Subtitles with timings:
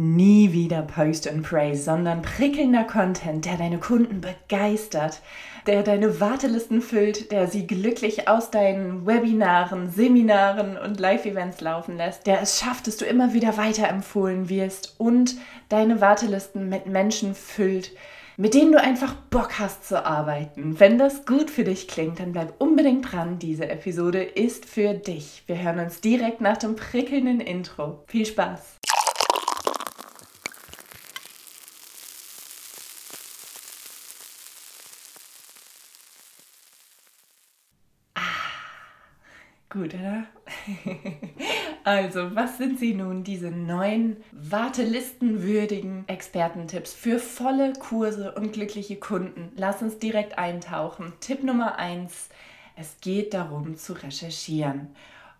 [0.00, 5.20] Nie wieder Post and Pray, sondern prickelnder Content, der deine Kunden begeistert,
[5.66, 12.28] der deine Wartelisten füllt, der sie glücklich aus deinen Webinaren, Seminaren und Live-Events laufen lässt,
[12.28, 15.34] der es schafft, dass du immer wieder weiterempfohlen wirst und
[15.68, 17.90] deine Wartelisten mit Menschen füllt,
[18.36, 20.78] mit denen du einfach Bock hast zu arbeiten.
[20.78, 23.40] Wenn das gut für dich klingt, dann bleib unbedingt dran.
[23.40, 25.42] Diese Episode ist für dich.
[25.48, 28.04] Wir hören uns direkt nach dem prickelnden Intro.
[28.06, 28.78] Viel Spaß!
[39.70, 40.24] Gut, oder?
[41.84, 49.52] also, was sind sie nun, diese neuen wartelistenwürdigen Expertentipps für volle Kurse und glückliche Kunden?
[49.56, 51.12] Lass uns direkt eintauchen.
[51.20, 52.30] Tipp Nummer eins:
[52.76, 54.88] Es geht darum zu recherchieren.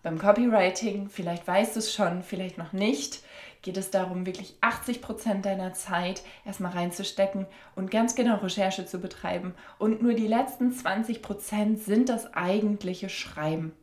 [0.03, 3.23] Beim Copywriting, vielleicht weißt du es schon, vielleicht noch nicht,
[3.63, 8.99] geht es darum, wirklich 80 Prozent deiner Zeit erstmal reinzustecken und ganz genau Recherche zu
[8.99, 9.55] betreiben.
[9.79, 13.73] Und nur die letzten 20 Prozent sind das eigentliche Schreiben.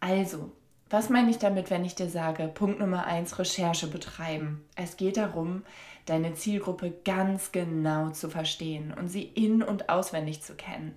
[0.00, 0.52] Also,
[0.90, 4.64] was meine ich damit, wenn ich dir sage, Punkt Nummer eins, Recherche betreiben?
[4.74, 5.64] Es geht darum,
[6.06, 10.94] deine Zielgruppe ganz genau zu verstehen und sie in- und auswendig zu kennen.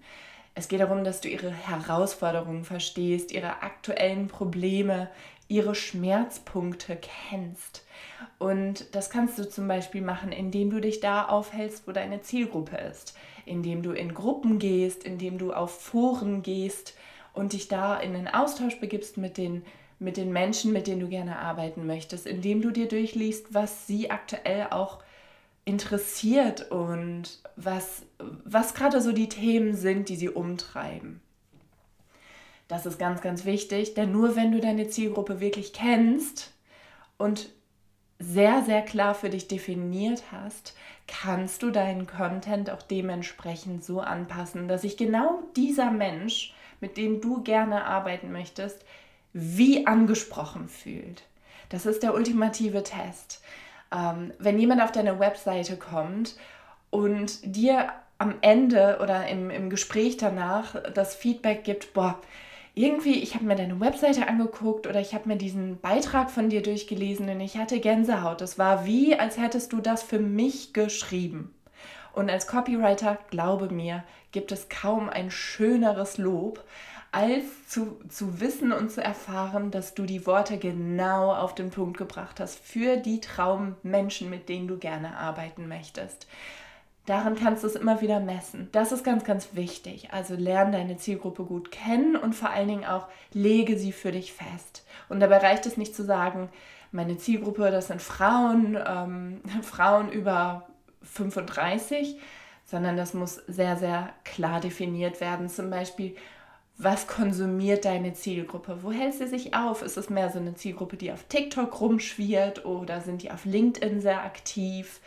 [0.53, 5.09] Es geht darum, dass du ihre Herausforderungen verstehst, ihre aktuellen Probleme,
[5.47, 6.97] ihre Schmerzpunkte
[7.29, 7.85] kennst.
[8.39, 12.77] Und das kannst du zum Beispiel machen, indem du dich da aufhältst, wo deine Zielgruppe
[12.77, 16.95] ist, indem du in Gruppen gehst, indem du auf Foren gehst,
[17.33, 19.63] und dich da in den Austausch begibst mit den,
[19.99, 24.11] mit den Menschen, mit denen du gerne arbeiten möchtest, indem du dir durchliest, was sie
[24.11, 24.99] aktuell auch
[25.65, 28.03] interessiert und was,
[28.43, 31.21] was gerade so die Themen sind, die sie umtreiben.
[32.67, 36.53] Das ist ganz, ganz wichtig, denn nur wenn du deine Zielgruppe wirklich kennst
[37.17, 37.49] und
[38.17, 40.75] sehr, sehr klar für dich definiert hast,
[41.07, 47.21] kannst du deinen Content auch dementsprechend so anpassen, dass sich genau dieser Mensch mit denen
[47.21, 48.83] du gerne arbeiten möchtest,
[49.33, 51.23] wie angesprochen fühlt.
[51.69, 53.41] Das ist der ultimative Test.
[53.93, 56.35] Ähm, wenn jemand auf deine Webseite kommt
[56.89, 62.19] und dir am Ende oder im, im Gespräch danach das Feedback gibt, boah,
[62.73, 66.61] irgendwie, ich habe mir deine Webseite angeguckt oder ich habe mir diesen Beitrag von dir
[66.61, 68.39] durchgelesen und ich hatte Gänsehaut.
[68.41, 71.53] Das war wie, als hättest du das für mich geschrieben.
[72.13, 76.63] Und als Copywriter, glaube mir, gibt es kaum ein schöneres Lob,
[77.11, 81.97] als zu, zu wissen und zu erfahren, dass du die Worte genau auf den Punkt
[81.97, 86.27] gebracht hast für die Traummenschen, mit denen du gerne arbeiten möchtest.
[87.05, 88.69] Daran kannst du es immer wieder messen.
[88.71, 90.13] Das ist ganz, ganz wichtig.
[90.13, 94.31] Also lerne deine Zielgruppe gut kennen und vor allen Dingen auch lege sie für dich
[94.31, 94.85] fest.
[95.09, 96.49] Und dabei reicht es nicht zu sagen,
[96.91, 100.67] meine Zielgruppe, das sind Frauen, ähm, Frauen über
[101.03, 102.17] 35,
[102.65, 105.49] sondern das muss sehr, sehr klar definiert werden.
[105.49, 106.15] Zum Beispiel,
[106.77, 108.79] was konsumiert deine Zielgruppe?
[108.81, 109.81] Wo hält sie sich auf?
[109.81, 114.01] Ist es mehr so eine Zielgruppe, die auf TikTok rumschwirrt oder sind die auf LinkedIn
[114.01, 114.99] sehr aktiv?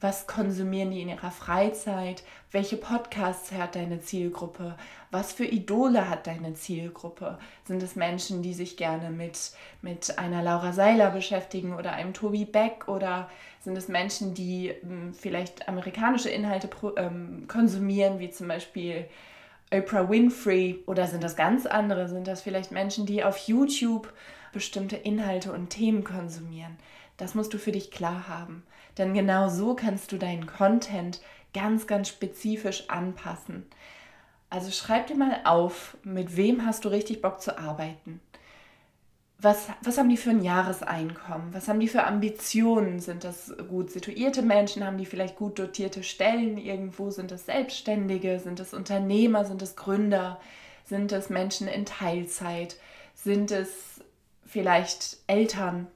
[0.00, 2.22] Was konsumieren die in ihrer Freizeit?
[2.52, 4.76] Welche Podcasts hört deine Zielgruppe?
[5.10, 7.38] Was für Idole hat deine Zielgruppe?
[7.64, 12.44] Sind es Menschen, die sich gerne mit, mit einer Laura Seiler beschäftigen oder einem Tobi
[12.44, 12.88] Beck?
[12.88, 13.30] Oder
[13.66, 19.06] sind es Menschen, die ähm, vielleicht amerikanische Inhalte ähm, konsumieren, wie zum Beispiel
[19.74, 20.84] Oprah Winfrey?
[20.86, 22.08] Oder sind das ganz andere?
[22.08, 24.12] Sind das vielleicht Menschen, die auf YouTube
[24.52, 26.76] bestimmte Inhalte und Themen konsumieren?
[27.16, 28.62] Das musst du für dich klar haben.
[28.98, 31.20] Denn genau so kannst du deinen Content
[31.52, 33.66] ganz, ganz spezifisch anpassen.
[34.48, 38.20] Also schreib dir mal auf, mit wem hast du richtig Bock zu arbeiten.
[39.38, 41.52] Was, was haben die für ein Jahreseinkommen?
[41.52, 43.00] Was haben die für Ambitionen?
[43.00, 44.84] Sind das gut situierte Menschen?
[44.84, 47.10] Haben die vielleicht gut dotierte Stellen irgendwo?
[47.10, 48.40] Sind das Selbstständige?
[48.40, 49.44] Sind es Unternehmer?
[49.44, 50.40] Sind es Gründer?
[50.86, 52.76] Sind es Menschen in Teilzeit?
[53.14, 54.00] Sind es
[54.46, 55.86] vielleicht Eltern?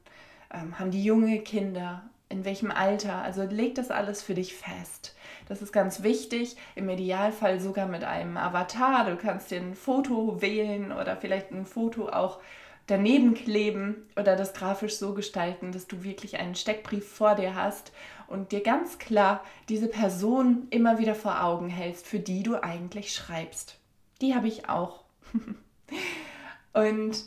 [0.52, 2.02] Ähm, haben die junge Kinder?
[2.28, 3.22] In welchem Alter?
[3.22, 5.14] Also leg das alles für dich fest.
[5.50, 9.10] Das ist ganz wichtig, im Idealfall sogar mit einem Avatar.
[9.10, 12.38] Du kannst dir ein Foto wählen oder vielleicht ein Foto auch
[12.86, 17.90] daneben kleben oder das grafisch so gestalten, dass du wirklich einen Steckbrief vor dir hast
[18.28, 23.12] und dir ganz klar diese Person immer wieder vor Augen hältst, für die du eigentlich
[23.12, 23.76] schreibst.
[24.20, 25.02] Die habe ich auch.
[26.74, 27.24] und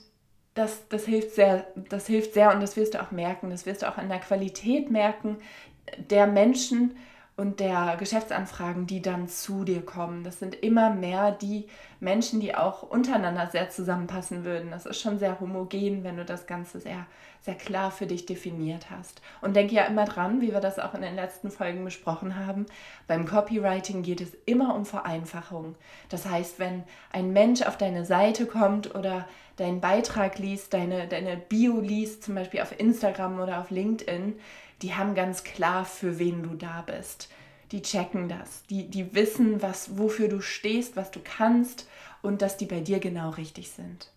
[0.54, 3.82] das, das hilft sehr, das hilft sehr und das wirst du auch merken, das wirst
[3.82, 5.40] du auch an der Qualität merken
[5.98, 6.96] der Menschen
[7.36, 10.24] und der Geschäftsanfragen, die dann zu dir kommen.
[10.24, 11.66] Das sind immer mehr die
[12.00, 14.70] Menschen, die auch untereinander sehr zusammenpassen würden.
[14.70, 17.08] Das ist schon sehr homogen, wenn du das Ganze sehr,
[17.42, 19.22] sehr klar für dich definiert hast.
[19.42, 22.68] Und denke ja immer dran, wie wir das auch in den letzten Folgen besprochen haben,
[23.08, 25.76] beim Copywriting geht es immer um Vereinfachung.
[26.10, 31.38] Das heißt, wenn ein Mensch auf deine Seite kommt oder deinen Beitrag liest, deine, deine
[31.38, 34.36] Bio liest, zum Beispiel auf Instagram oder auf LinkedIn,
[34.84, 37.30] die haben ganz klar, für wen du da bist.
[37.72, 38.64] Die checken das.
[38.70, 41.88] Die, die wissen, was, wofür du stehst, was du kannst
[42.22, 44.12] und dass die bei dir genau richtig sind.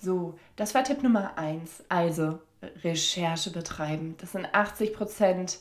[0.00, 1.84] So, das war Tipp Nummer eins.
[1.88, 2.40] Also
[2.82, 4.16] Recherche betreiben.
[4.18, 5.60] Das sind 80 Prozent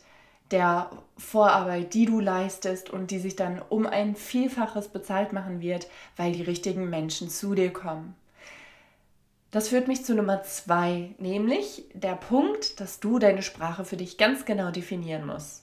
[0.52, 5.88] der Vorarbeit, die du leistest und die sich dann um ein Vielfaches bezahlt machen wird,
[6.18, 8.16] weil die richtigen Menschen zu dir kommen.
[9.54, 14.18] Das führt mich zu Nummer zwei, nämlich der Punkt, dass du deine Sprache für dich
[14.18, 15.62] ganz genau definieren musst.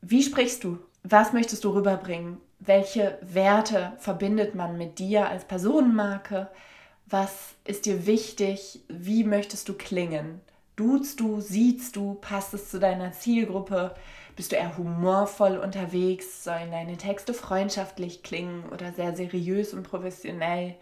[0.00, 0.78] Wie sprichst du?
[1.02, 2.38] Was möchtest du rüberbringen?
[2.60, 6.48] Welche Werte verbindet man mit dir als Personenmarke?
[7.04, 8.80] Was ist dir wichtig?
[8.88, 10.40] Wie möchtest du klingen?
[10.76, 13.94] Duzt du, siehst du, passt es zu deiner Zielgruppe?
[14.34, 16.42] Bist du eher humorvoll unterwegs?
[16.42, 20.76] Sollen deine Texte freundschaftlich klingen oder sehr seriös und professionell?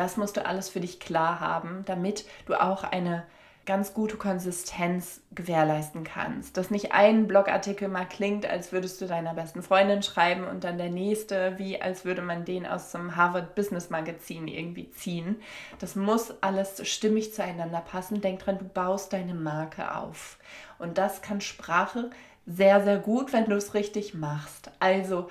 [0.00, 3.24] Das musst du alles für dich klar haben, damit du auch eine
[3.66, 6.56] ganz gute Konsistenz gewährleisten kannst.
[6.56, 10.78] Dass nicht ein Blogartikel mal klingt, als würdest du deiner besten Freundin schreiben und dann
[10.78, 15.36] der nächste, wie als würde man den aus dem Harvard Business Magazin irgendwie ziehen.
[15.80, 18.22] Das muss alles stimmig zueinander passen.
[18.22, 20.38] Denk dran, du baust deine Marke auf.
[20.78, 22.08] Und das kann Sprache
[22.46, 24.70] sehr, sehr gut, wenn du es richtig machst.
[24.78, 25.28] Also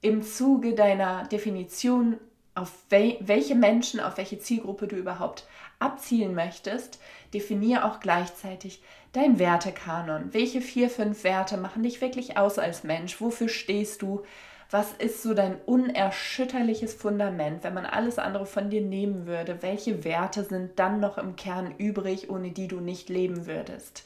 [0.00, 2.18] im Zuge deiner Definition
[2.54, 5.46] auf wel welche Menschen, auf welche Zielgruppe du überhaupt
[5.78, 7.00] abzielen möchtest,
[7.32, 8.82] definiere auch gleichzeitig
[9.12, 10.32] dein Wertekanon.
[10.32, 13.20] Welche vier, fünf Werte machen dich wirklich aus als Mensch?
[13.20, 14.22] Wofür stehst du?
[14.70, 19.60] Was ist so dein unerschütterliches Fundament, wenn man alles andere von dir nehmen würde?
[19.60, 24.04] Welche Werte sind dann noch im Kern übrig, ohne die du nicht leben würdest?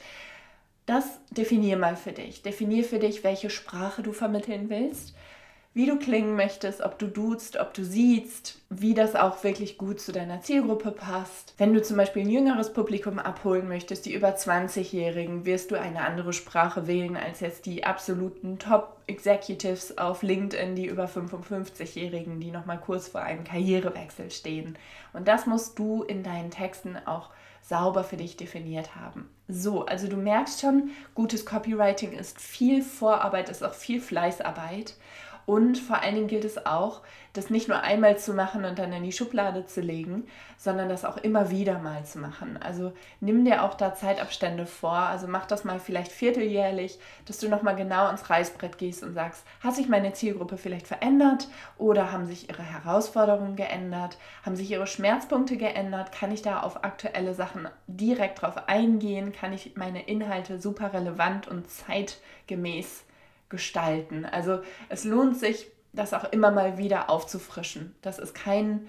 [0.85, 2.41] Das definier mal für dich.
[2.41, 5.13] Definier für dich, welche Sprache du vermitteln willst
[5.77, 10.01] wie du klingen möchtest, ob du duzt, ob du siehst, wie das auch wirklich gut
[10.01, 11.53] zu deiner Zielgruppe passt.
[11.59, 16.01] Wenn du zum Beispiel ein jüngeres Publikum abholen möchtest, die über 20-Jährigen, wirst du eine
[16.01, 22.79] andere Sprache wählen als jetzt die absoluten Top-Executives auf LinkedIn, die über 55-Jährigen, die nochmal
[22.79, 24.79] kurz vor einem Karrierewechsel stehen.
[25.13, 27.29] Und das musst du in deinen Texten auch
[27.61, 29.29] sauber für dich definiert haben.
[29.47, 34.95] So, also du merkst schon, gutes Copywriting ist viel Vorarbeit, ist auch viel Fleißarbeit.
[35.47, 38.91] Und vor allen Dingen gilt es auch, das nicht nur einmal zu machen und dann
[38.91, 40.27] in die Schublade zu legen,
[40.57, 42.59] sondern das auch immer wieder mal zu machen.
[42.61, 42.91] Also
[43.21, 44.91] nimm dir auch da Zeitabstände vor.
[44.91, 49.45] Also mach das mal vielleicht vierteljährlich, dass du nochmal genau ins Reißbrett gehst und sagst,
[49.63, 51.47] hat sich meine Zielgruppe vielleicht verändert
[51.77, 54.17] oder haben sich ihre Herausforderungen geändert?
[54.43, 56.11] Haben sich ihre Schmerzpunkte geändert?
[56.11, 59.31] Kann ich da auf aktuelle Sachen direkt drauf eingehen?
[59.31, 63.06] Kann ich meine Inhalte super relevant und zeitgemäß
[63.49, 64.25] gestalten.
[64.25, 67.95] Also es lohnt sich, das auch immer mal wieder aufzufrischen.
[68.01, 68.87] Das ist kein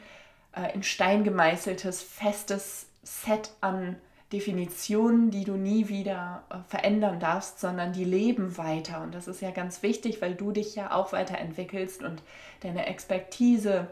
[0.54, 3.96] äh, in Stein gemeißeltes, festes Set an
[4.32, 9.02] Definitionen, die du nie wieder äh, verändern darfst, sondern die leben weiter.
[9.02, 12.22] Und das ist ja ganz wichtig, weil du dich ja auch weiterentwickelst und
[12.60, 13.88] deine Expertise,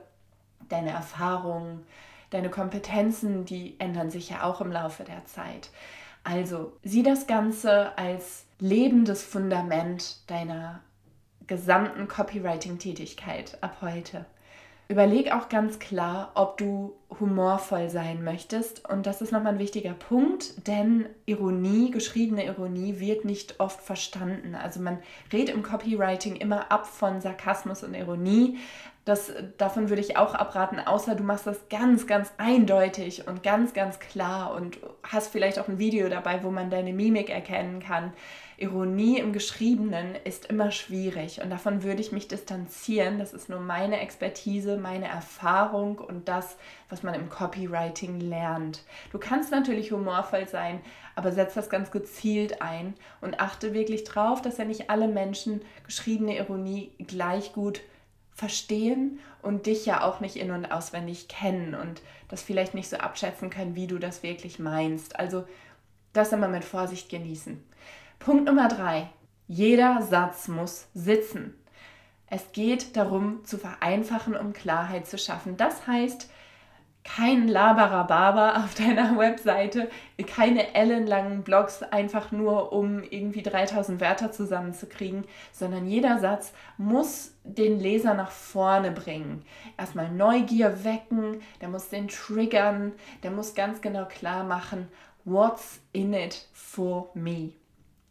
[0.69, 1.87] deine Erfahrungen,
[2.31, 5.71] deine Kompetenzen, die ändern sich ja auch im Laufe der Zeit.
[6.23, 10.81] Also sieh das Ganze als lebendes Fundament deiner
[11.47, 14.25] gesamten Copywriting-Tätigkeit ab heute.
[14.89, 18.89] Überleg auch ganz klar, ob du humorvoll sein möchtest.
[18.89, 24.55] Und das ist nochmal ein wichtiger Punkt, denn Ironie, geschriebene Ironie, wird nicht oft verstanden.
[24.55, 24.99] Also man
[25.33, 28.59] redet im Copywriting immer ab von Sarkasmus und Ironie.
[29.05, 33.73] Das, davon würde ich auch abraten, außer du machst das ganz, ganz eindeutig und ganz,
[33.73, 38.13] ganz klar und hast vielleicht auch ein Video dabei, wo man deine Mimik erkennen kann.
[38.59, 43.19] Ironie im Geschriebenen ist immer schwierig und davon würde ich mich distanzieren.
[43.19, 46.57] Das ist nur meine Expertise, meine Erfahrung und das,
[46.89, 48.85] was man im Copywriting lernt.
[49.13, 50.81] Du kannst natürlich humorvoll sein,
[51.15, 55.63] aber setz das ganz gezielt ein und achte wirklich drauf, dass ja nicht alle Menschen
[55.85, 57.81] geschriebene Ironie gleich gut
[58.35, 62.99] verstehen und dich ja auch nicht in und auswendig kennen und das vielleicht nicht so
[62.99, 65.19] abschätzen können, wie du das wirklich meinst.
[65.19, 65.45] Also
[66.13, 67.63] das immer mit Vorsicht genießen.
[68.19, 69.09] Punkt Nummer drei.
[69.49, 71.55] Jeder Satz muss sitzen.
[72.29, 75.57] Es geht darum, zu vereinfachen, um Klarheit zu schaffen.
[75.57, 76.29] Das heißt,
[77.07, 79.89] kein Labarababa auf deiner Webseite,
[80.27, 87.79] keine ellenlangen Blogs einfach nur, um irgendwie 3000 Wörter zusammenzukriegen, sondern jeder Satz muss den
[87.79, 89.45] Leser nach vorne bringen.
[89.79, 94.89] Erstmal Neugier wecken, der muss den triggern, der muss ganz genau klar machen,
[95.25, 97.51] what's in it for me.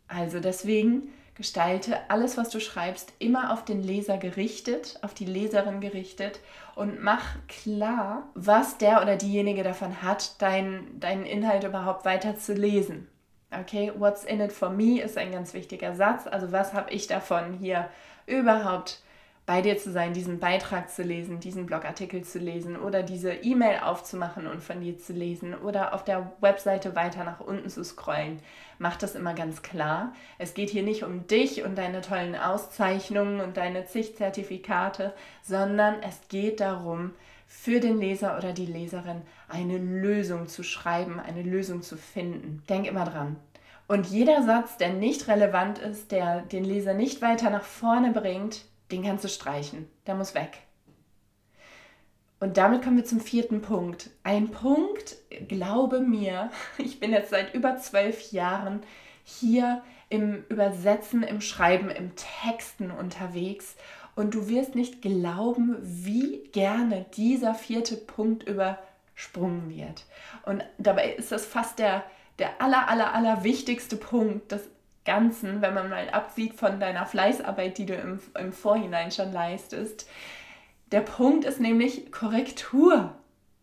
[0.07, 5.81] Also deswegen gestalte alles, was du schreibst, immer auf den Leser gerichtet, auf die Leserin
[5.81, 6.39] gerichtet
[6.75, 12.53] und mach klar, was der oder diejenige davon hat, deinen dein Inhalt überhaupt weiter zu
[12.53, 13.07] lesen.
[13.51, 16.25] Okay, what's in it for me ist ein ganz wichtiger Satz.
[16.25, 17.89] Also was habe ich davon hier
[18.25, 19.01] überhaupt
[19.45, 23.79] bei dir zu sein, diesen Beitrag zu lesen, diesen Blogartikel zu lesen oder diese E-Mail
[23.83, 28.39] aufzumachen und von dir zu lesen oder auf der Webseite weiter nach unten zu scrollen.
[28.79, 30.13] Mach das immer ganz klar.
[30.39, 36.01] Es geht hier nicht um dich und deine tollen Auszeichnungen und deine zig Zertifikate, sondern
[36.01, 37.13] es geht darum,
[37.47, 42.63] für den Leser oder die Leserin eine Lösung zu schreiben, eine Lösung zu finden.
[42.67, 43.35] Denk immer dran.
[43.87, 48.65] Und jeder Satz, der nicht relevant ist, der den Leser nicht weiter nach vorne bringt,
[48.91, 49.87] den kannst du streichen.
[50.07, 50.59] Der muss weg.
[52.39, 54.09] Und damit kommen wir zum vierten Punkt.
[54.23, 55.15] Ein Punkt,
[55.47, 58.81] glaube mir, ich bin jetzt seit über zwölf Jahren
[59.23, 63.75] hier im Übersetzen, im Schreiben, im Texten unterwegs
[64.15, 70.05] und du wirst nicht glauben, wie gerne dieser vierte Punkt übersprungen wird.
[70.43, 72.03] Und dabei ist das fast der,
[72.39, 74.61] der aller, aller, aller wichtigste Punkt, das
[75.05, 80.09] Ganzen, wenn man mal absieht von deiner Fleißarbeit, die du im, im Vorhinein schon leistest.
[80.91, 83.15] Der Punkt ist nämlich Korrektur.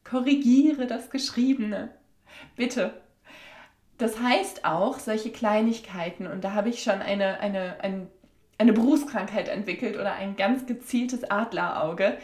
[0.04, 1.90] Korrigiere das Geschriebene.
[2.56, 2.94] Bitte.
[3.98, 8.08] Das heißt auch, solche Kleinigkeiten, und da habe ich schon eine, eine, eine,
[8.58, 12.18] eine Berufskrankheit entwickelt oder ein ganz gezieltes Adlerauge.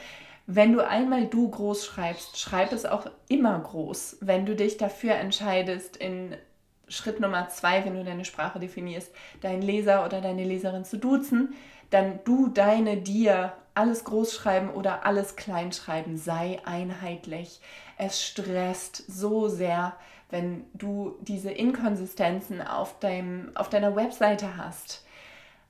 [0.47, 4.19] Wenn du einmal du groß schreibst, schreib es auch immer groß.
[4.21, 6.35] Wenn du dich dafür entscheidest, in
[6.89, 11.55] Schritt Nummer zwei, wenn du deine Sprache definierst, deinen Leser oder deine Leserin zu duzen,
[11.91, 17.61] dann du deine dir alles groß schreiben oder alles klein schreiben, sei einheitlich.
[17.97, 19.95] Es stresst so sehr,
[20.31, 25.05] wenn du diese Inkonsistenzen auf, deinem, auf deiner Webseite hast.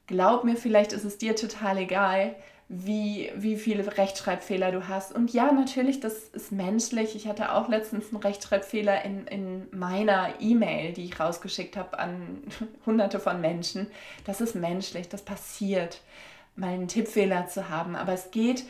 [0.06, 2.34] Glaub mir, vielleicht ist es dir total egal,
[2.68, 5.14] wie, wie viele Rechtschreibfehler du hast.
[5.14, 7.16] Und ja, natürlich, das ist menschlich.
[7.16, 12.42] Ich hatte auch letztens einen Rechtschreibfehler in, in meiner E-Mail, die ich rausgeschickt habe an
[12.86, 13.86] hunderte von Menschen.
[14.26, 16.02] Das ist menschlich, das passiert,
[16.56, 17.96] mal einen Tippfehler zu haben.
[17.96, 18.64] Aber es geht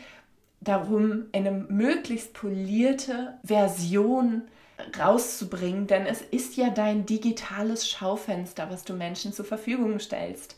[0.61, 4.43] darum, eine möglichst polierte Version
[4.97, 10.55] rauszubringen, denn es ist ja dein digitales Schaufenster, was du Menschen zur Verfügung stellst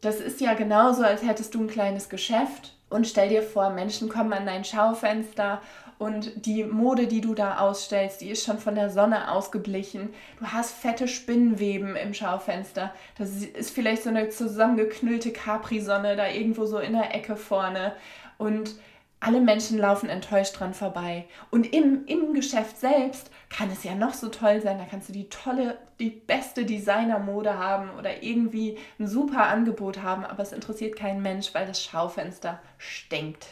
[0.00, 4.08] das ist ja genauso, als hättest du ein kleines Geschäft und stell dir vor, Menschen
[4.08, 5.60] kommen an dein Schaufenster
[5.98, 10.10] und die Mode, die du da ausstellst, die ist schon von der Sonne ausgeblichen.
[10.38, 12.94] Du hast fette Spinnenweben im Schaufenster.
[13.18, 17.92] Das ist vielleicht so eine zusammengeknüllte Capri-Sonne da irgendwo so in der Ecke vorne.
[18.38, 18.76] Und
[19.20, 21.26] alle Menschen laufen enttäuscht dran vorbei.
[21.50, 24.78] Und im, im Geschäft selbst kann es ja noch so toll sein.
[24.78, 30.24] Da kannst du die tolle, die beste Designermode haben oder irgendwie ein super Angebot haben,
[30.24, 33.46] aber es interessiert keinen Mensch, weil das Schaufenster stinkt.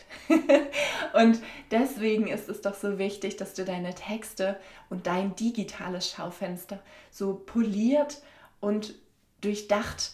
[1.14, 1.40] und
[1.72, 6.78] deswegen ist es doch so wichtig, dass du deine Texte und dein digitales Schaufenster
[7.10, 8.22] so poliert
[8.60, 8.94] und
[9.40, 10.12] durchdacht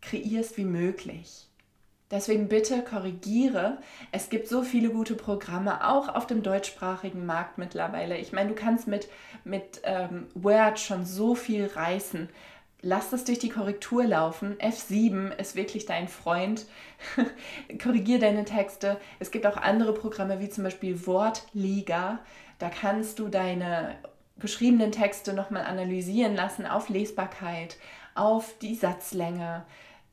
[0.00, 1.48] kreierst wie möglich.
[2.10, 3.78] Deswegen bitte korrigiere.
[4.12, 8.16] Es gibt so viele gute Programme, auch auf dem deutschsprachigen Markt mittlerweile.
[8.16, 9.08] Ich meine, du kannst mit,
[9.44, 12.30] mit ähm, Word schon so viel reißen.
[12.80, 14.56] Lass das durch die Korrektur laufen.
[14.58, 16.64] F7 ist wirklich dein Freund.
[17.82, 18.98] Korrigier deine Texte.
[19.18, 22.20] Es gibt auch andere Programme wie zum Beispiel Wortliga.
[22.58, 23.96] Da kannst du deine
[24.38, 27.76] geschriebenen Texte nochmal analysieren lassen auf Lesbarkeit,
[28.14, 29.64] auf die Satzlänge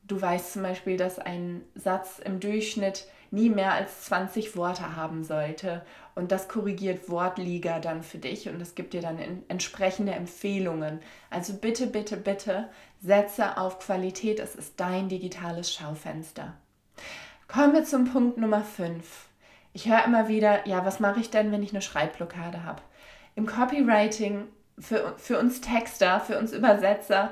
[0.08, 5.24] du weißt zum Beispiel, dass ein Satz im Durchschnitt nie mehr als 20 Worte haben
[5.24, 5.84] sollte.
[6.14, 11.00] Und das korrigiert Wortliga dann für dich und es gibt dir dann entsprechende Empfehlungen.
[11.30, 12.70] Also bitte, bitte, bitte
[13.02, 14.40] setze auf Qualität.
[14.40, 16.54] Es ist dein digitales Schaufenster.
[17.48, 19.28] Kommen wir zum Punkt Nummer 5.
[19.74, 22.82] Ich höre immer wieder, ja, was mache ich denn, wenn ich eine Schreibblockade habe?
[23.36, 24.48] Im Copywriting
[24.80, 27.32] für, für uns Texter, für uns Übersetzer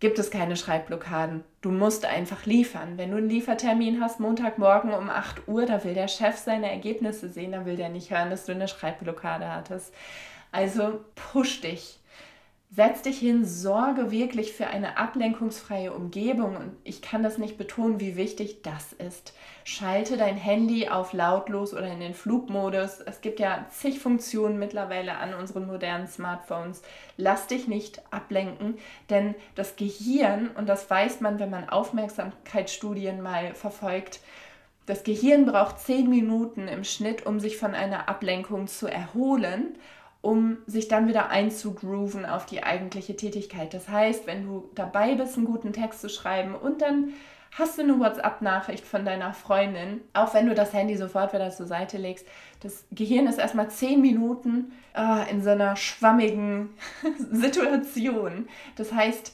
[0.00, 1.44] gibt es keine Schreibblockaden.
[1.62, 2.98] Du musst einfach liefern.
[2.98, 7.28] Wenn du einen Liefertermin hast, Montagmorgen um 8 Uhr, da will der Chef seine Ergebnisse
[7.28, 9.94] sehen, da will der nicht hören, dass du eine Schreibblockade hattest.
[10.52, 11.98] Also push dich.
[12.68, 18.00] Setz dich hin, sorge wirklich für eine ablenkungsfreie Umgebung und ich kann das nicht betonen,
[18.00, 19.34] wie wichtig das ist.
[19.62, 23.00] Schalte dein Handy auf lautlos oder in den Flugmodus.
[23.00, 26.82] Es gibt ja zig Funktionen mittlerweile an unseren modernen Smartphones.
[27.16, 28.78] Lass dich nicht ablenken,
[29.10, 34.20] denn das Gehirn, und das weiß man, wenn man Aufmerksamkeitsstudien mal verfolgt,
[34.86, 39.76] das Gehirn braucht zehn Minuten im Schnitt, um sich von einer Ablenkung zu erholen
[40.26, 43.72] um sich dann wieder einzugrooven auf die eigentliche Tätigkeit.
[43.72, 47.12] Das heißt, wenn du dabei bist, einen guten Text zu schreiben und dann
[47.56, 51.66] hast du eine WhatsApp-Nachricht von deiner Freundin, auch wenn du das Handy sofort wieder zur
[51.66, 52.26] Seite legst,
[52.60, 56.70] das Gehirn ist erstmal zehn Minuten äh, in so einer schwammigen
[57.30, 58.48] Situation.
[58.74, 59.32] Das heißt,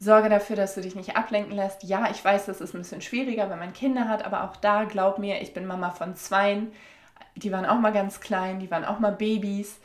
[0.00, 1.84] sorge dafür, dass du dich nicht ablenken lässt.
[1.84, 4.84] Ja, ich weiß, das ist ein bisschen schwieriger, wenn man Kinder hat, aber auch da,
[4.84, 6.72] glaub mir, ich bin Mama von zweien.
[7.36, 9.78] Die waren auch mal ganz klein, die waren auch mal Babys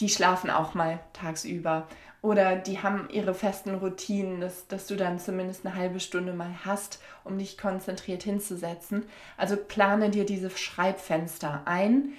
[0.00, 1.86] die schlafen auch mal tagsüber.
[2.22, 6.50] Oder die haben ihre festen Routinen, dass, dass du dann zumindest eine halbe Stunde mal
[6.64, 9.04] hast, um dich konzentriert hinzusetzen.
[9.36, 12.14] Also plane dir diese Schreibfenster ein,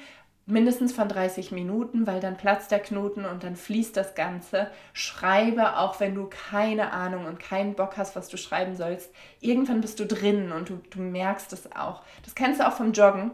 [0.46, 4.72] mindestens von 30 Minuten, weil dann platzt der Knoten und dann fließt das Ganze.
[4.94, 9.12] Schreibe, auch wenn du keine Ahnung und keinen Bock hast, was du schreiben sollst.
[9.42, 12.02] Irgendwann bist du drin und du, du merkst es auch.
[12.24, 13.32] Das kennst du auch vom Joggen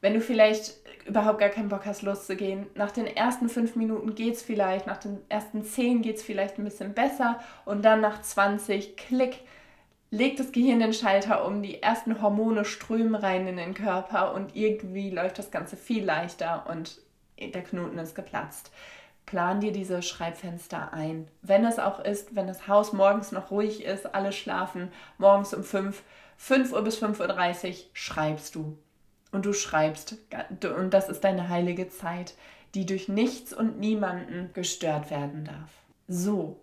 [0.00, 0.74] wenn du vielleicht
[1.06, 4.98] überhaupt gar keinen Bock hast, loszugehen, nach den ersten fünf Minuten geht es vielleicht, nach
[4.98, 9.40] den ersten zehn geht es vielleicht ein bisschen besser und dann nach 20, klick,
[10.10, 14.54] legt das Gehirn den Schalter um, die ersten Hormone strömen rein in den Körper und
[14.54, 17.00] irgendwie läuft das Ganze viel leichter und
[17.38, 18.70] der Knoten ist geplatzt.
[19.26, 21.28] Plan dir diese Schreibfenster ein.
[21.42, 25.62] Wenn es auch ist, wenn das Haus morgens noch ruhig ist, alle schlafen, morgens um
[25.62, 26.02] 5,
[26.38, 28.78] 5 Uhr bis 5.30 Uhr schreibst du
[29.32, 30.16] und du schreibst
[30.62, 32.34] und das ist deine heilige Zeit,
[32.74, 35.70] die durch nichts und niemanden gestört werden darf.
[36.06, 36.60] So,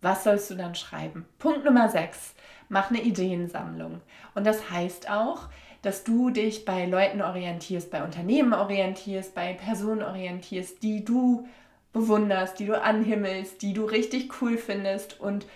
[0.00, 1.26] was sollst du dann schreiben?
[1.38, 2.34] Punkt Nummer 6.
[2.68, 4.00] Mach eine Ideensammlung.
[4.34, 5.48] Und das heißt auch,
[5.82, 11.48] dass du dich bei Leuten orientierst, bei Unternehmen orientierst, bei Personen orientierst, die du
[11.92, 15.18] bewunderst, die du anhimmelst, die du richtig cool findest.
[15.20, 15.46] Und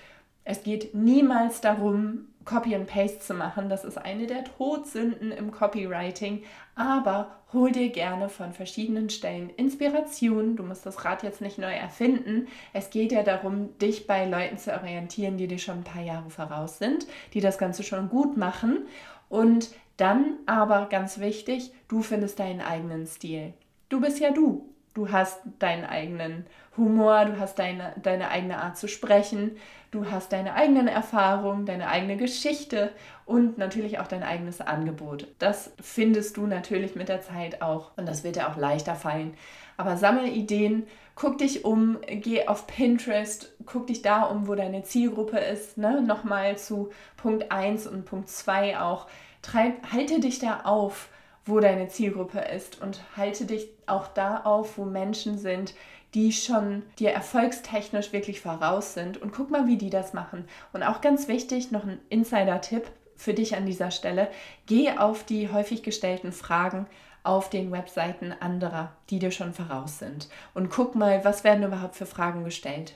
[0.44, 3.68] es geht niemals darum, Copy and Paste zu machen.
[3.68, 6.44] Das ist eine der Todsünden im Copywriting.
[6.74, 10.56] Aber hol dir gerne von verschiedenen Stellen Inspiration.
[10.56, 12.48] Du musst das Rad jetzt nicht neu erfinden.
[12.72, 16.30] Es geht ja darum, dich bei Leuten zu orientieren, die dir schon ein paar Jahre
[16.30, 18.86] voraus sind, die das Ganze schon gut machen.
[19.28, 23.52] Und dann aber ganz wichtig, du findest deinen eigenen Stil.
[23.88, 24.68] Du bist ja du.
[24.94, 29.56] Du hast deinen eigenen Humor, du hast deine, deine eigene Art zu sprechen,
[29.90, 32.90] du hast deine eigenen Erfahrungen, deine eigene Geschichte
[33.26, 35.26] und natürlich auch dein eigenes Angebot.
[35.38, 39.34] Das findest du natürlich mit der Zeit auch und das wird dir auch leichter fallen.
[39.76, 44.82] Aber sammle Ideen, guck dich um, geh auf Pinterest, guck dich da um, wo deine
[44.82, 45.76] Zielgruppe ist.
[45.76, 46.00] Ne?
[46.00, 49.06] Nochmal zu Punkt 1 und Punkt 2 auch.
[49.42, 51.08] Treib, halte dich da auf
[51.44, 55.74] wo deine Zielgruppe ist und halte dich auch da auf, wo Menschen sind,
[56.14, 59.20] die schon dir erfolgstechnisch wirklich voraus sind.
[59.20, 60.44] Und guck mal, wie die das machen.
[60.72, 64.28] Und auch ganz wichtig, noch ein Insider-Tipp für dich an dieser Stelle,
[64.66, 66.86] geh auf die häufig gestellten Fragen
[67.24, 70.28] auf den Webseiten anderer, die dir schon voraus sind.
[70.54, 72.94] Und guck mal, was werden überhaupt für Fragen gestellt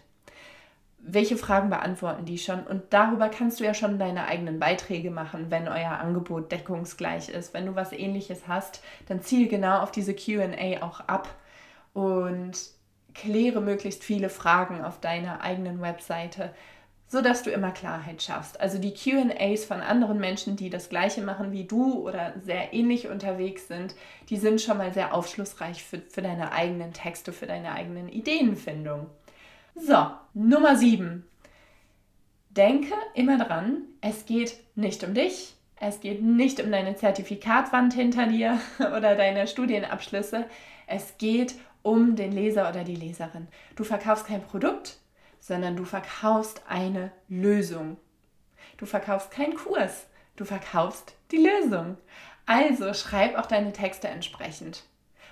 [1.08, 2.66] welche Fragen beantworten die schon?
[2.66, 7.54] Und darüber kannst du ja schon deine eigenen Beiträge machen, wenn euer Angebot deckungsgleich ist.
[7.54, 11.28] Wenn du was ähnliches hast, dann ziel genau auf diese QA auch ab
[11.94, 12.52] und
[13.14, 16.50] kläre möglichst viele Fragen auf deiner eigenen Webseite,
[17.06, 18.60] sodass du immer Klarheit schaffst.
[18.60, 23.06] Also die QAs von anderen Menschen, die das gleiche machen wie du oder sehr ähnlich
[23.08, 23.94] unterwegs sind,
[24.28, 29.06] die sind schon mal sehr aufschlussreich für, für deine eigenen Texte, für deine eigenen Ideenfindung.
[29.78, 31.22] So, Nummer 7.
[32.48, 38.26] Denke immer dran, es geht nicht um dich, es geht nicht um deine Zertifikatwand hinter
[38.26, 40.46] dir oder deine Studienabschlüsse,
[40.86, 43.48] es geht um den Leser oder die Leserin.
[43.76, 44.98] Du verkaufst kein Produkt,
[45.40, 47.98] sondern du verkaufst eine Lösung.
[48.78, 51.98] Du verkaufst keinen Kurs, du verkaufst die Lösung.
[52.46, 54.84] Also schreib auch deine Texte entsprechend.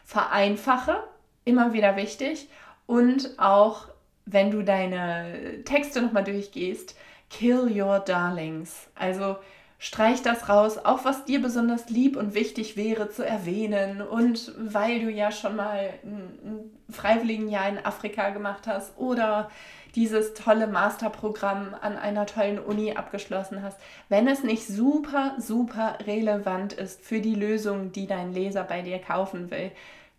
[0.04, 1.02] Vereinfache,
[1.46, 2.50] immer wieder wichtig,
[2.86, 3.88] und auch
[4.26, 6.96] wenn du deine Texte nochmal durchgehst,
[7.30, 8.88] kill your darlings.
[8.94, 9.36] Also
[9.78, 14.00] streich das raus, auch was dir besonders lieb und wichtig wäre zu erwähnen.
[14.00, 19.50] Und weil du ja schon mal ein, freiwilligen Jahr in Afrika gemacht hast oder
[19.94, 26.72] dieses tolle Masterprogramm an einer tollen Uni abgeschlossen hast, wenn es nicht super, super relevant
[26.72, 29.70] ist für die Lösung, die dein Leser bei dir kaufen will,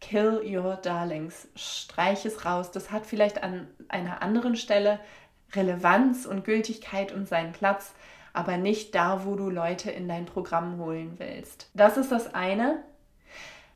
[0.01, 1.47] Kill Your Darlings.
[1.55, 2.71] Streich es raus.
[2.71, 4.99] Das hat vielleicht an einer anderen Stelle
[5.53, 7.93] Relevanz und Gültigkeit und seinen Platz,
[8.33, 11.69] aber nicht da, wo du Leute in dein Programm holen willst.
[11.73, 12.83] Das ist das eine.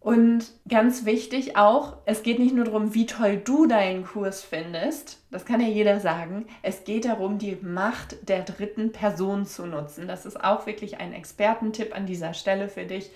[0.01, 5.21] Und ganz wichtig auch, es geht nicht nur darum, wie toll du deinen Kurs findest,
[5.29, 10.07] das kann ja jeder sagen, es geht darum, die Macht der dritten Person zu nutzen.
[10.07, 13.11] Das ist auch wirklich ein Expertentipp an dieser Stelle für dich.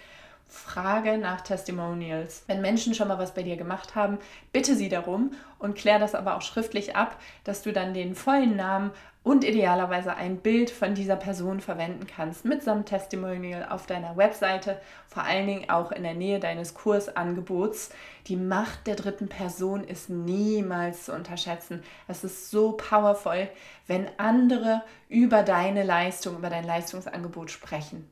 [0.48, 2.44] Frage nach Testimonials.
[2.48, 4.20] Wenn Menschen schon mal was bei dir gemacht haben,
[4.52, 8.56] bitte sie darum und klär das aber auch schriftlich ab, dass du dann den vollen
[8.56, 8.92] Namen
[9.24, 15.24] und idealerweise ein Bild von dieser Person verwenden kannst mitsamt Testimonial auf deiner Webseite, vor
[15.24, 17.92] allen Dingen auch in der Nähe deines Kursangebots.
[18.28, 21.84] Die Macht der dritten Person ist niemals zu unterschätzen.
[22.08, 23.48] Es ist so powerful,
[23.88, 28.10] wenn andere über deine Leistung, über dein Leistungsangebot sprechen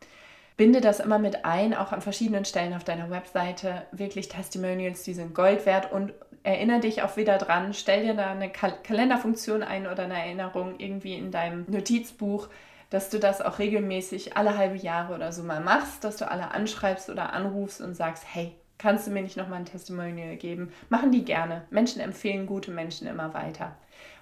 [0.62, 3.82] binde das immer mit ein, auch an verschiedenen Stellen auf deiner Webseite.
[3.91, 7.74] Wirklich Testimonials, die sind Gold wert und erinnere dich auch wieder dran.
[7.74, 12.47] Stell dir da eine Kal Kalenderfunktion ein oder eine Erinnerung irgendwie in deinem Notizbuch,
[12.91, 16.52] dass du das auch regelmäßig alle halbe Jahre oder so mal machst, dass du alle
[16.52, 20.71] anschreibst oder anrufst und sagst, hey, kannst du mir nicht nochmal ein Testimonial geben?
[20.89, 21.63] Machen die gerne.
[21.71, 23.76] Menschen empfehlen gute Menschen immer weiter.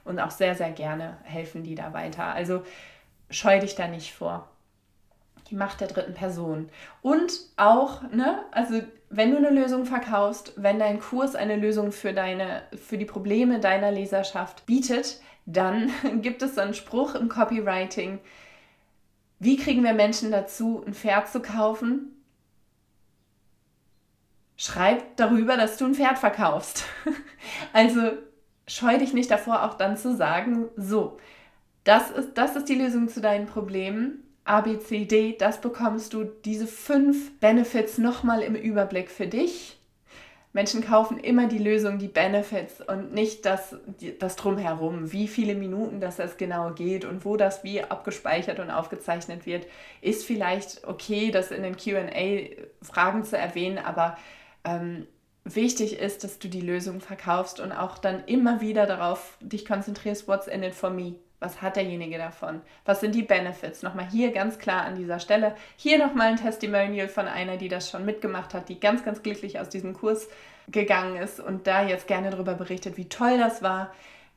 [0.06, 2.28] Und auch sehr, sehr gerne helfen die da weiter.
[2.28, 2.64] Also
[3.30, 4.48] scheu dich da nicht vor
[5.50, 6.70] die Macht der dritten Person.
[7.02, 12.14] Und auch, ne, also wenn du eine Lösung verkaufst, wenn dein Kurs eine Lösung für
[12.14, 18.20] deine, für die Probleme deiner Leserschaft bietet, dann gibt es so einen Spruch im Copywriting.
[19.40, 22.16] Wie kriegen wir Menschen dazu, ein Pferd zu kaufen?
[24.58, 26.84] Schreib darüber, dass du ein Pferd verkaufst.
[27.74, 28.12] also
[28.68, 31.18] scheu dich nicht davor, auch dann zu sagen, so,
[31.86, 36.14] das ist, das ist die Lösung zu deinen Problemen A, B, C, D, das bekommst
[36.14, 39.78] du, diese fünf Benefits nochmal im Überblick für dich.
[40.54, 43.76] Menschen kaufen immer die Lösung, die Benefits und nicht das,
[44.18, 45.12] das Drumherum.
[45.12, 49.68] Wie viele Minuten das genau geht und wo das wie abgespeichert und aufgezeichnet wird,
[50.02, 54.18] ist vielleicht okay, das in den QA-Fragen zu erwähnen, aber
[54.64, 55.06] ähm,
[55.44, 60.28] wichtig ist, dass du die Lösung verkaufst und auch dann immer wieder darauf dich konzentrierst,
[60.28, 61.18] what's in it for me?
[61.40, 62.62] Was hat derjenige davon?
[62.84, 63.82] Was sind die Benefits?
[63.82, 65.56] Nochmal hier ganz klar an dieser Stelle.
[65.78, 69.60] Hier nochmal ein Testimonial von einer, die das schon mitgemacht hat, die ganz, ganz glücklich
[69.60, 70.28] aus diesem Kurs
[70.68, 73.94] gegangen ist und da jetzt gerne darüber berichtet, wie toll das war,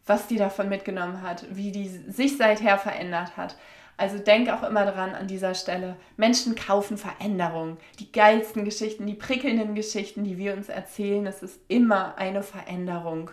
[0.06, 3.56] was die davon mitgenommen hat, wie die sich seither verändert hat.
[3.96, 5.96] Also denk auch immer dran an dieser Stelle.
[6.16, 7.76] Menschen kaufen Veränderungen.
[7.98, 13.30] Die geilsten Geschichten, die prickelnden Geschichten, die wir uns erzählen, es ist immer eine Veränderung.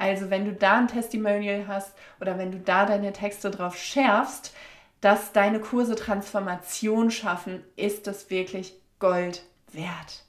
[0.00, 4.54] Also wenn du da ein Testimonial hast oder wenn du da deine Texte drauf schärfst,
[5.02, 10.24] dass deine Kurse Transformation schaffen, ist das wirklich Gold wert.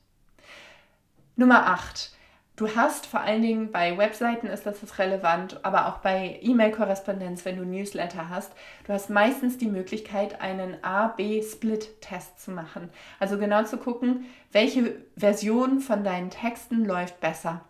[1.37, 2.11] Nummer 8.
[2.57, 7.55] Du hast vor allen Dingen bei Webseiten ist das relevant, aber auch bei E-Mail-Korrespondenz, wenn
[7.55, 8.51] du Newsletter hast,
[8.85, 12.89] du hast meistens die Möglichkeit, einen A-B-Split-Test zu machen.
[13.21, 17.61] Also genau zu gucken, welche Version von deinen Texten läuft besser.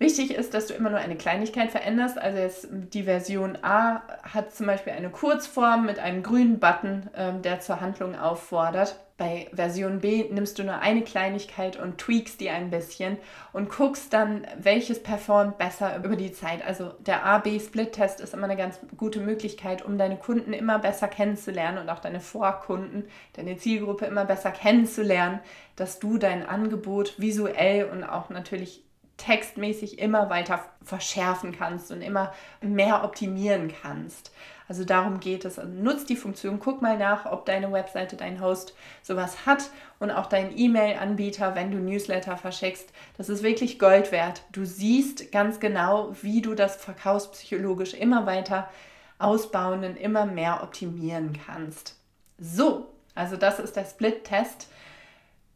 [0.00, 2.16] Wichtig ist, dass du immer nur eine Kleinigkeit veränderst.
[2.16, 7.42] Also jetzt die Version A hat zum Beispiel eine Kurzform mit einem grünen Button, ähm,
[7.42, 8.98] der zur Handlung auffordert.
[9.18, 13.18] Bei Version B nimmst du nur eine Kleinigkeit und tweakst die ein bisschen
[13.52, 16.66] und guckst dann, welches performt besser über die Zeit.
[16.66, 21.76] Also der A-B-Split-Test ist immer eine ganz gute Möglichkeit, um deine Kunden immer besser kennenzulernen
[21.76, 25.40] und auch deine Vorkunden, deine Zielgruppe immer besser kennenzulernen,
[25.76, 28.82] dass du dein Angebot visuell und auch natürlich
[29.20, 34.32] textmäßig immer weiter verschärfen kannst und immer mehr optimieren kannst.
[34.66, 35.58] Also darum geht es.
[35.58, 40.10] Also nutzt die Funktion, guck mal nach, ob deine Webseite, dein Host sowas hat und
[40.10, 42.92] auch dein E-Mail-Anbieter, wenn du Newsletter verschickst.
[43.18, 44.42] Das ist wirklich Gold wert.
[44.52, 48.70] Du siehst ganz genau, wie du das verkaufspsychologisch immer weiter
[49.18, 51.96] ausbauen und immer mehr optimieren kannst.
[52.38, 54.68] So, also das ist der Split-Test.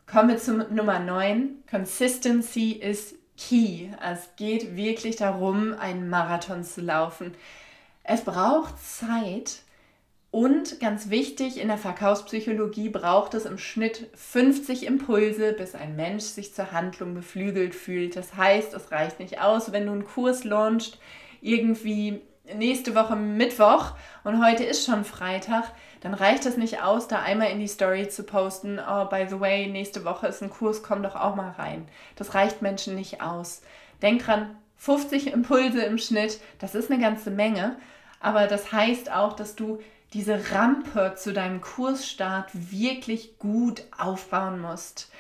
[0.07, 1.63] Kommen wir zu Nummer 9.
[1.71, 3.89] Consistency ist key.
[4.03, 7.35] Es geht wirklich darum, einen Marathon zu laufen.
[8.03, 9.63] Es braucht Zeit
[10.35, 16.25] und ganz wichtig, in der Verkaufspsychologie braucht es im Schnitt 50 Impulse, bis ein Mensch
[16.25, 18.17] sich zur Handlung beflügelt fühlt.
[18.17, 20.99] Das heißt, es reicht nicht aus, wenn du einen Kurs launchst,
[21.41, 22.21] irgendwie
[22.53, 23.93] nächste Woche Mittwoch
[24.25, 25.73] und heute ist schon Freitag,
[26.05, 29.41] dann reicht es nicht aus, da einmal in die Story zu posten, oh, by the
[29.41, 31.89] way, nächste Woche ist ein Kurs, komm doch auch mal rein.
[32.15, 33.63] Das reicht Menschen nicht aus.
[34.03, 37.77] Denk dran, 50 Impulse im Schnitt, das ist eine ganze Menge,
[38.21, 39.81] aber das heißt auch, dass du
[40.13, 45.11] diese Rampe zu deinem Kursstart wirklich gut aufbauen musst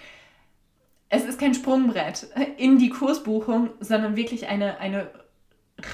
[1.15, 5.09] es ist kein Sprungbrett in die Kursbuchung, sondern wirklich eine, eine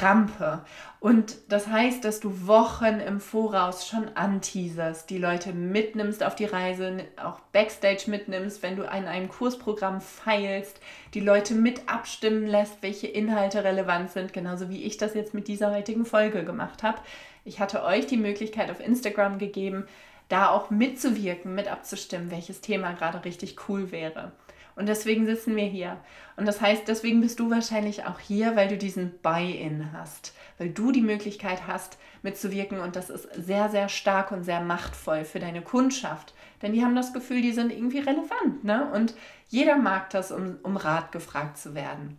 [0.01, 0.65] Rampe.
[1.01, 6.45] Und das heißt, dass du Wochen im Voraus schon anteaserst, die Leute mitnimmst auf die
[6.45, 10.81] Reise, auch Backstage mitnimmst, wenn du an einem Kursprogramm feilst,
[11.15, 15.49] die Leute mit abstimmen lässt, welche Inhalte relevant sind, genauso wie ich das jetzt mit
[15.49, 16.99] dieser heutigen Folge gemacht habe.
[17.45, 19.87] Ich hatte euch die Möglichkeit auf Instagram gegeben,
[20.29, 24.33] da auch mitzuwirken, mit abzustimmen, welches Thema gerade richtig cool wäre.
[24.81, 25.99] Und deswegen sitzen wir hier.
[26.39, 30.71] Und das heißt, deswegen bist du wahrscheinlich auch hier, weil du diesen Buy-in hast, weil
[30.71, 32.81] du die Möglichkeit hast, mitzuwirken.
[32.81, 36.33] Und das ist sehr, sehr stark und sehr machtvoll für deine Kundschaft.
[36.63, 38.65] Denn die haben das Gefühl, die sind irgendwie relevant.
[38.65, 38.91] Ne?
[38.91, 39.13] Und
[39.49, 42.17] jeder mag das, um, um Rat gefragt zu werden.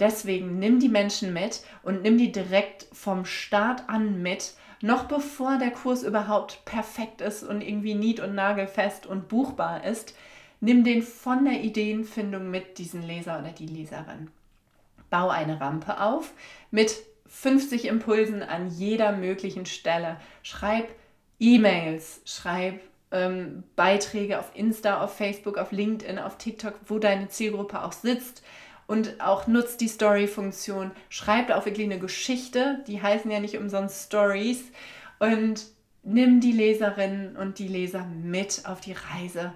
[0.00, 5.58] Deswegen nimm die Menschen mit und nimm die direkt vom Start an mit, noch bevor
[5.58, 10.16] der Kurs überhaupt perfekt ist und irgendwie nied- und nagelfest und buchbar ist
[10.60, 14.30] Nimm den von der Ideenfindung mit, diesen Leser oder die Leserin.
[15.08, 16.32] Bau eine Rampe auf
[16.70, 16.94] mit
[17.26, 20.16] 50 Impulsen an jeder möglichen Stelle.
[20.42, 20.88] Schreib
[21.38, 27.82] E-Mails, schreib ähm, Beiträge auf Insta, auf Facebook, auf LinkedIn, auf TikTok, wo deine Zielgruppe
[27.82, 28.42] auch sitzt
[28.86, 30.90] und auch nutzt die Story-Funktion.
[31.08, 34.64] Schreib auch wirklich eine Geschichte, die heißen ja nicht umsonst Stories
[35.18, 35.64] und
[36.02, 39.52] nimm die Leserinnen und die Leser mit auf die Reise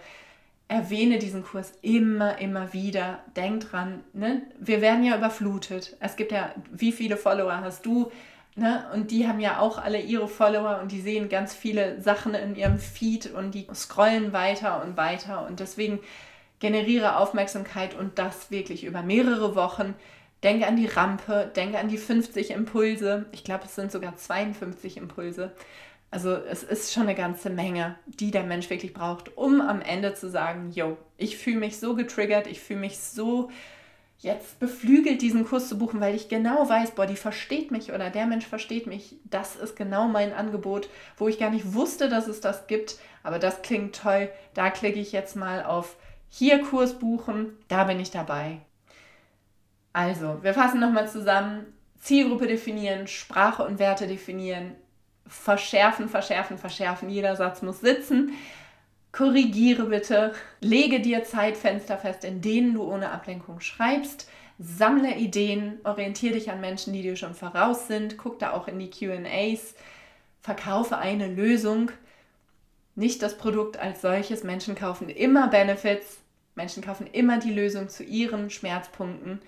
[0.75, 3.21] erwähne diesen Kurs immer, immer wieder.
[3.37, 4.43] Denk dran, ne?
[4.59, 5.97] wir werden ja überflutet.
[6.01, 8.11] Es gibt ja, wie viele Follower hast du?
[8.57, 8.85] Ne?
[8.93, 12.55] Und die haben ja auch alle ihre Follower und die sehen ganz viele Sachen in
[12.55, 15.47] ihrem Feed und die scrollen weiter und weiter.
[15.47, 15.99] Und deswegen
[16.61, 19.95] generiere Aufmerksamkeit und das wirklich über mehrere Wochen.
[20.43, 23.27] Denke an die Rampe, denke an die 50 Impulse.
[23.33, 25.53] Ich glaube, es sind sogar 52 Impulse.
[26.15, 30.15] Also es ist schon eine ganze Menge, die der Mensch wirklich braucht, um am Ende
[30.15, 33.51] zu sagen, yo, ich fühle mich so getriggert, ich fühle mich so
[34.19, 38.11] jetzt beflügelt, diesen Kurs zu buchen, weil ich genau weiß, boah, die versteht mich oder
[38.11, 39.17] der Mensch versteht mich.
[39.25, 42.97] Das ist genau mein Angebot, wo ich gar nicht wusste, dass es das gibt.
[43.25, 44.31] Aber das klingt toll.
[44.55, 45.97] Da klicke ich jetzt mal auf
[46.29, 47.59] hier Kurs buchen.
[47.67, 48.61] Da bin ich dabei.
[49.93, 51.67] Also, wir fassen nochmal zusammen.
[51.99, 54.77] Zielgruppe definieren, Sprache und Werte definieren,
[55.27, 57.09] verschärfen, verschärfen, verschärfen.
[57.09, 58.33] Jeder Satz muss sitzen.
[59.13, 60.35] Korrigiere bitte.
[60.61, 64.29] Lege dir Zeitfenster fest, in denen du ohne Ablenkung schreibst.
[64.59, 68.19] Sammle Ideen, orientiere dich an Menschen, die dir schon voraus sind.
[68.19, 69.75] Guck da auch in die QAs.
[70.41, 71.91] Verkaufe eine Lösung,
[72.97, 74.45] nicht das Produkt als solches.
[74.45, 76.19] Menschen kaufen immer Benefits.
[76.55, 79.41] Menschen kaufen immer die Lösung zu ihren Schmerzpunkten.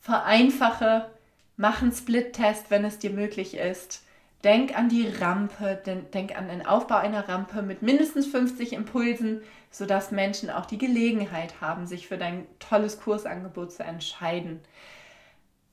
[0.00, 1.10] Vereinfache,
[1.56, 4.04] mach einen Split-Test, wenn es dir möglich ist.
[4.46, 5.82] Denk an die Rampe,
[6.14, 11.60] denk an den Aufbau einer Rampe mit mindestens 50 Impulsen, sodass Menschen auch die Gelegenheit
[11.60, 14.60] haben, sich für dein tolles Kursangebot zu entscheiden.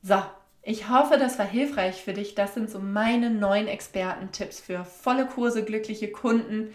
[0.02, 0.16] So,
[0.64, 2.34] ich hoffe, das war hilfreich für dich.
[2.34, 6.74] Das sind so meine neuen Expertentipps für volle Kurse, glückliche Kunden.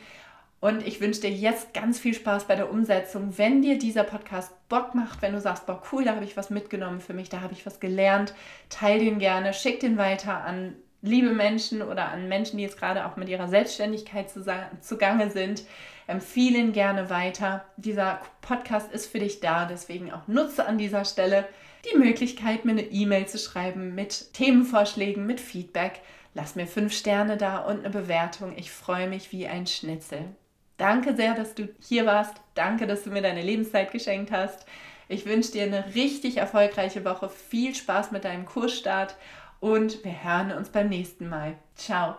[0.60, 3.36] Und ich wünsche dir jetzt ganz viel Spaß bei der Umsetzung.
[3.38, 6.48] Wenn dir dieser Podcast Bock macht, wenn du sagst, boah, cool, da habe ich was
[6.48, 8.34] mitgenommen für mich, da habe ich was gelernt,
[8.68, 13.06] teil den gerne, schick den weiter an liebe Menschen oder an Menschen, die jetzt gerade
[13.06, 14.30] auch mit ihrer Selbstständigkeit
[14.80, 15.64] zugange sind,
[16.06, 17.64] empfehlen gerne weiter.
[17.76, 21.46] Dieser Podcast ist für dich da, deswegen auch nutze an dieser Stelle
[21.92, 26.00] die Möglichkeit, mir eine E-Mail zu schreiben mit Themenvorschlägen, mit Feedback.
[26.34, 28.56] Lass mir fünf Sterne da und eine Bewertung.
[28.56, 30.24] Ich freue mich wie ein Schnitzel.
[30.76, 32.34] Danke sehr, dass du hier warst.
[32.54, 34.66] Danke, dass du mir deine Lebenszeit geschenkt hast.
[35.08, 37.28] Ich wünsche dir eine richtig erfolgreiche Woche.
[37.28, 39.16] Viel Spaß mit deinem Kursstart
[39.60, 41.56] und wir hören uns beim nächsten Mal.
[41.74, 42.16] Ciao.